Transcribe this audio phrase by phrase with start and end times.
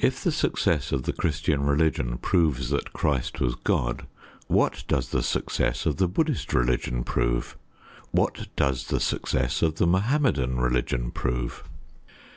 [0.00, 4.04] If the success of the Christian religion proves that Christ was God,
[4.48, 7.56] what does the success of the Buddhist religion prove?
[8.10, 11.62] What does the success of the Mohammedan religion prove?